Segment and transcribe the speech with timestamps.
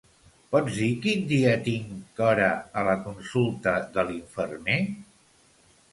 [0.53, 2.49] Pots dir quin dia tinc hora
[2.81, 4.79] a la consulta de l'infermer?